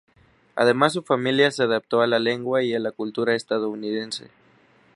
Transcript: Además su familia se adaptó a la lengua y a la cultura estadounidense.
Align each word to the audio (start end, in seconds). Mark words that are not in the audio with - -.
Además 0.55 0.93
su 0.93 1.03
familia 1.03 1.51
se 1.51 1.61
adaptó 1.61 2.01
a 2.01 2.07
la 2.07 2.17
lengua 2.17 2.63
y 2.63 2.73
a 2.73 2.79
la 2.79 2.91
cultura 2.91 3.35
estadounidense. 3.35 4.31